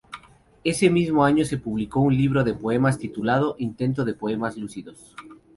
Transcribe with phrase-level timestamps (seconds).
[0.63, 5.15] Ese mismo año se publicó un libro de poemas titulado "Intento de poemas lúdicos".